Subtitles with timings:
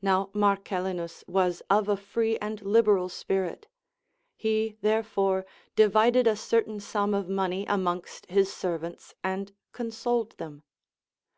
[0.00, 3.68] Now Marcellinus was of a free and liberal spirit;
[4.34, 5.44] he, therefore,
[5.76, 10.62] divided a certain sum of money amongst his servants, and consoled them.